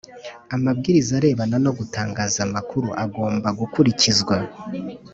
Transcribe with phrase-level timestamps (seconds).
[0.55, 4.35] Amabwiriza arebana no gutangaza amakuru agomba gukurikizwa